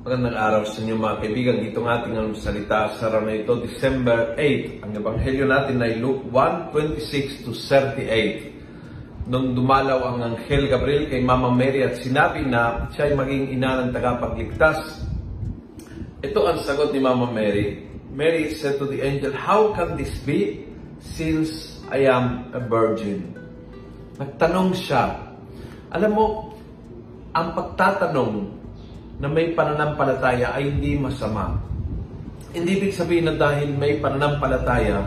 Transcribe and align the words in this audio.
Magandang 0.00 0.32
araw 0.32 0.64
sa 0.64 0.80
inyo 0.80 0.96
mga 0.96 1.20
kaibigan. 1.20 1.60
Ating 1.60 2.16
ang 2.16 2.32
salita 2.32 2.88
sa 2.96 3.12
araw 3.12 3.20
na 3.20 3.36
ito, 3.36 3.52
December 3.60 4.32
8. 4.32 4.80
Ang 4.80 4.96
ebanghelyo 4.96 5.44
natin 5.44 5.76
ay 5.76 6.00
Luke 6.00 6.24
1:26 6.32 7.44
to 7.44 7.52
38. 7.52 9.28
Nung 9.28 9.52
dumalaw 9.52 10.00
ang 10.08 10.24
Anghel 10.24 10.72
Gabriel 10.72 11.04
kay 11.04 11.20
Mama 11.20 11.52
Mary 11.52 11.84
at 11.84 12.00
sinabi 12.00 12.48
na 12.48 12.88
siya 12.96 13.12
ay 13.12 13.14
maging 13.20 13.44
ina 13.52 13.84
ng 13.84 13.90
tagapagligtas. 13.92 15.04
Ito 16.24 16.48
ang 16.48 16.64
sagot 16.64 16.96
ni 16.96 17.00
Mama 17.04 17.28
Mary. 17.28 17.84
Mary 18.08 18.56
said 18.56 18.80
to 18.80 18.88
the 18.88 19.04
angel, 19.04 19.36
How 19.36 19.76
can 19.76 20.00
this 20.00 20.16
be 20.24 20.64
since 20.96 21.76
I 21.92 22.08
am 22.08 22.48
a 22.56 22.60
virgin? 22.64 23.36
Nagtanong 24.16 24.72
siya. 24.80 25.28
Alam 25.92 26.12
mo, 26.16 26.26
ang 27.36 27.52
pagtatanong 27.52 28.59
na 29.20 29.28
may 29.28 29.52
pananampalataya 29.52 30.56
ay 30.56 30.72
hindi 30.72 30.96
masama. 30.96 31.60
Hindi 32.50 32.80
ibig 32.80 32.96
sabihin 32.96 33.30
na 33.30 33.36
dahil 33.36 33.76
may 33.76 34.00
pananampalataya, 34.00 35.06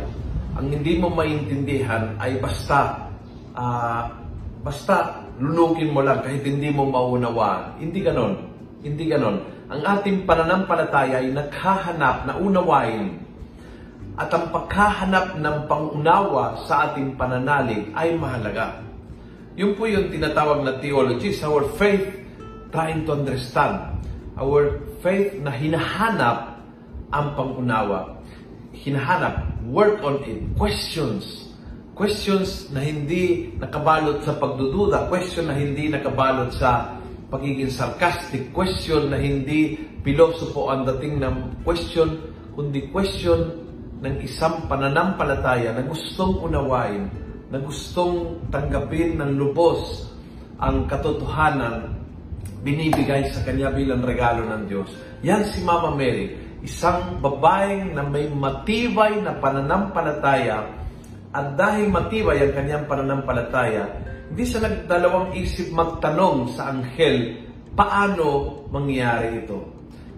ang 0.53 0.67
hindi 0.69 1.01
mo 1.01 1.09
maintindihan 1.09 2.13
ay 2.21 2.37
basta, 2.37 3.09
uh, 3.57 4.05
basta 4.61 5.25
lulugin 5.41 5.91
mo 5.91 6.05
lang 6.05 6.21
kahit 6.21 6.45
hindi 6.45 6.69
mo 6.69 6.87
maunawaan. 6.87 7.81
Hindi 7.81 7.99
ganon. 8.05 8.33
Hindi 8.85 9.09
ganon. 9.09 9.41
Ang 9.73 9.81
ating 9.81 10.29
pananampalataya 10.29 11.25
ay 11.25 11.33
naghahanap 11.33 12.29
na 12.29 12.33
unawain 12.37 13.17
at 14.13 14.29
ang 14.29 14.53
paghahanap 14.53 15.41
ng 15.41 15.57
pangunawa 15.65 16.61
sa 16.69 16.93
ating 16.93 17.17
pananalig 17.17 17.89
ay 17.97 18.13
mahalaga. 18.13 18.77
Yun 19.57 19.73
po 19.73 19.89
yung 19.89 20.13
tinatawag 20.13 20.61
na 20.61 20.77
theology, 20.77 21.33
our 21.41 21.65
faith 21.81 22.05
trying 22.69 23.05
to 23.09 23.17
understand 23.17 23.92
our 24.37 24.81
faith 25.05 25.37
na 25.41 25.53
hinahanap 25.53 26.57
ang 27.13 27.37
pangunawa. 27.37 28.17
Hinahanap, 28.73 29.61
work 29.69 30.01
on 30.01 30.25
it, 30.25 30.41
questions. 30.57 31.53
Questions 31.93 32.73
na 32.73 32.81
hindi 32.81 33.53
nakabalot 33.61 34.25
sa 34.25 34.33
pagdududa, 34.41 35.05
question 35.13 35.45
na 35.45 35.53
hindi 35.53 35.93
nakabalot 35.93 36.49
sa 36.57 36.97
pagiging 37.29 37.69
sarcastic, 37.69 38.49
question 38.49 39.13
na 39.13 39.21
hindi 39.21 39.77
pilosopo 40.01 40.73
ang 40.73 40.89
dating 40.89 41.21
ng 41.21 41.61
question, 41.61 42.33
kundi 42.57 42.89
question 42.89 43.61
ng 44.01 44.15
isang 44.25 44.65
pananampalataya 44.65 45.77
na 45.77 45.85
gustong 45.85 46.41
unawain, 46.41 47.13
na 47.53 47.61
gustong 47.61 48.41
tanggapin 48.49 49.21
ng 49.21 49.37
lubos 49.37 50.09
ang 50.57 50.89
katotohanan 50.89 51.92
binibigay 52.63 53.27
sa 53.29 53.43
kanya 53.43 53.69
bilang 53.73 54.01
regalo 54.01 54.47
ng 54.47 54.63
Diyos. 54.71 54.89
Yan 55.21 55.43
si 55.51 55.59
Mama 55.61 55.91
Mary, 55.91 56.35
isang 56.63 57.19
babaeng 57.19 57.91
na 57.91 58.07
may 58.07 58.31
matibay 58.31 59.19
na 59.19 59.35
pananampalataya 59.35 60.83
at 61.33 61.57
dahil 61.57 61.89
matibay 61.89 62.45
ang 62.45 62.53
kanyang 62.53 62.85
pananampalataya, 62.85 63.89
hindi 64.29 64.43
siya 64.45 64.69
nagdalawang 64.69 65.33
isip 65.33 65.73
magtanong 65.73 66.53
sa 66.53 66.69
anghel, 66.69 67.41
paano 67.73 68.61
mangyari 68.69 69.41
ito? 69.41 69.59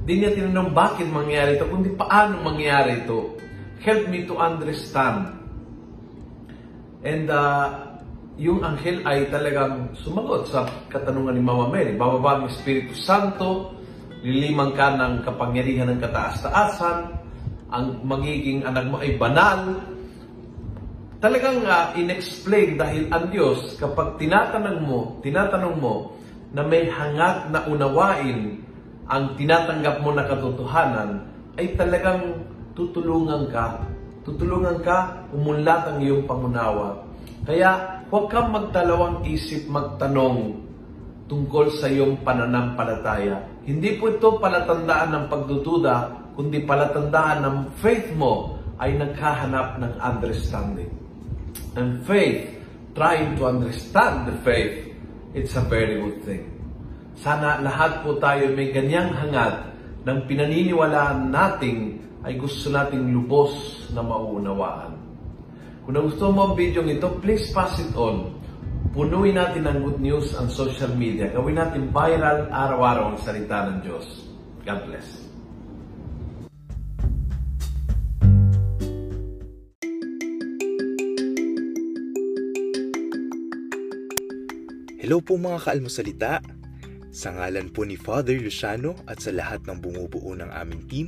Hindi 0.04 0.14
niya 0.22 0.32
tinanong 0.36 0.76
bakit 0.76 1.08
mangyari 1.08 1.56
ito, 1.56 1.66
kundi 1.72 1.90
paano 1.96 2.44
mangyari 2.44 3.08
ito. 3.08 3.40
Help 3.80 4.12
me 4.12 4.28
to 4.28 4.36
understand. 4.36 5.34
And 7.02 7.32
uh, 7.32 7.95
yung 8.36 8.60
anghel 8.60 9.00
ay 9.08 9.32
talagang 9.32 9.96
sumagot 9.96 10.52
sa 10.52 10.68
katanungan 10.92 11.40
ni 11.40 11.44
Mama 11.44 11.72
Mary. 11.72 11.96
Bababa 11.96 12.44
ang 12.44 12.52
Espiritu 12.52 12.92
Santo, 12.92 13.72
lilimang 14.20 14.76
ka 14.76 14.92
ng 15.00 15.24
kapangyarihan 15.24 15.88
ng 15.96 16.00
kataas-taasan, 16.04 17.16
ang 17.72 17.86
magiging 18.04 18.68
anak 18.68 18.92
mo 18.92 19.00
ay 19.00 19.16
banal. 19.16 19.80
Talagang 21.24 21.64
uh, 21.64 21.96
in-explain 21.96 22.76
dahil 22.76 23.08
ang 23.08 23.32
Diyos, 23.32 23.80
kapag 23.80 24.20
tinatanong 24.20 24.80
mo, 24.84 25.16
tinatanong 25.24 25.76
mo 25.80 26.20
na 26.52 26.62
may 26.68 26.92
hangad 26.92 27.56
na 27.56 27.64
unawain 27.72 28.60
ang 29.08 29.38
tinatanggap 29.40 30.04
mo 30.04 30.12
na 30.12 30.28
katotohanan, 30.28 31.24
ay 31.56 31.72
talagang 31.80 32.44
tutulungan 32.76 33.48
ka. 33.48 33.80
Tutulungan 34.28 34.84
ka, 34.84 35.24
umunlad 35.32 35.88
ang 35.88 35.98
iyong 36.04 36.28
pangunawa. 36.28 37.00
Kaya 37.46 37.95
huwag 38.10 38.30
kang 38.30 38.54
magdalawang 38.54 39.26
isip 39.26 39.66
magtanong 39.66 40.62
tungkol 41.26 41.74
sa 41.74 41.90
iyong 41.90 42.22
pananampalataya. 42.22 43.66
Hindi 43.66 43.98
po 43.98 44.14
ito 44.14 44.38
palatandaan 44.38 45.10
ng 45.10 45.26
pagdududa, 45.26 45.96
kundi 46.38 46.62
palatandaan 46.62 47.40
ng 47.42 47.58
faith 47.82 48.14
mo 48.14 48.62
ay 48.78 48.94
naghahanap 48.94 49.82
ng 49.82 49.94
understanding. 49.98 50.92
And 51.74 52.06
faith, 52.06 52.46
trying 52.94 53.42
to 53.42 53.50
understand 53.50 54.30
the 54.30 54.36
faith, 54.46 54.94
it's 55.34 55.58
a 55.58 55.66
very 55.66 55.98
good 55.98 56.22
thing. 56.24 56.46
Sana 57.16 57.64
lahat 57.64 58.06
po 58.06 58.20
tayo 58.22 58.52
may 58.54 58.70
ganyang 58.70 59.10
hangad 59.16 59.72
ng 60.06 60.30
pinaniniwalaan 60.30 61.34
nating 61.34 62.06
ay 62.22 62.38
gusto 62.38 62.70
nating 62.70 63.10
lubos 63.10 63.88
na 63.96 64.06
mauunawaan. 64.06 65.05
Kung 65.86 65.94
nagustuhan 65.94 66.34
mo 66.34 66.42
ang 66.50 66.58
video 66.58 66.82
ito, 66.82 67.06
please 67.22 67.54
pass 67.54 67.78
it 67.78 67.94
on. 67.94 68.34
Punuin 68.90 69.38
natin 69.38 69.70
ng 69.70 69.86
good 69.86 70.02
news 70.02 70.34
ang 70.34 70.50
social 70.50 70.90
media. 70.98 71.30
Gawin 71.30 71.62
natin 71.62 71.94
viral 71.94 72.50
araw-araw 72.50 73.14
ang 73.14 73.22
salita 73.22 73.70
ng 73.70 73.86
Diyos. 73.86 74.26
God 74.66 74.82
bless. 74.90 75.06
Hello 84.98 85.22
po 85.22 85.38
mga 85.38 85.70
kaalmosalita. 85.70 86.42
Sa 87.14 87.30
ngalan 87.30 87.70
po 87.70 87.86
ni 87.86 87.94
Father 87.94 88.42
Luciano 88.42 88.98
at 89.06 89.22
sa 89.22 89.30
lahat 89.30 89.62
ng 89.70 89.78
bumubuo 89.78 90.34
ng 90.34 90.50
aming 90.50 90.82
team, 90.90 91.08